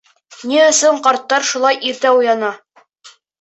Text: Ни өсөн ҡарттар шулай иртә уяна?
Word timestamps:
Ни 0.51 0.55
өсөн 0.67 0.97
ҡарттар 1.07 1.45
шулай 1.51 1.79
иртә 1.91 2.15
уяна? 2.23 2.51